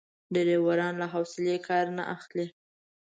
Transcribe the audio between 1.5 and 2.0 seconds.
کار